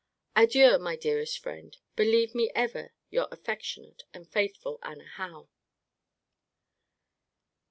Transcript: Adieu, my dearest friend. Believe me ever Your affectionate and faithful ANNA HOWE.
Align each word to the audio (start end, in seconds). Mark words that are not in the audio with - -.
Adieu, 0.35 0.79
my 0.79 0.95
dearest 0.95 1.37
friend. 1.37 1.77
Believe 1.95 2.33
me 2.33 2.49
ever 2.55 2.95
Your 3.11 3.27
affectionate 3.31 4.01
and 4.15 4.27
faithful 4.27 4.79
ANNA 4.81 5.05
HOWE. 5.17 5.47